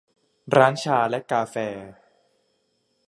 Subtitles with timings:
[0.57, 1.55] ร้านชาและกาแฟ